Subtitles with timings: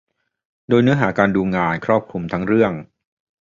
[0.69, 2.71] โดยเนื้อหาการดูงานครอบคลุมทั้งเรื่อง